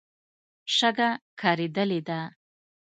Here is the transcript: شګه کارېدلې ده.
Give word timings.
شګه 0.75 1.09
کارېدلې 1.39 1.99
ده. 2.07 2.19